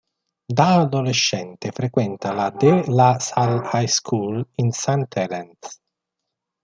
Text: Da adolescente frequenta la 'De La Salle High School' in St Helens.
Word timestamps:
Da 0.51 0.79
adolescente 0.83 1.69
frequenta 1.71 2.33
la 2.33 2.49
'De 2.49 2.85
La 2.87 3.19
Salle 3.19 3.69
High 3.71 3.85
School' 3.87 4.47
in 4.55 4.71
St 4.71 5.05
Helens. 5.15 5.79